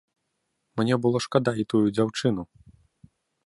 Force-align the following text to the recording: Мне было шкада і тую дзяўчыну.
Мне 0.81 0.97
было 1.03 1.21
шкада 1.27 1.53
і 1.65 1.67
тую 1.73 1.85
дзяўчыну. 1.99 2.43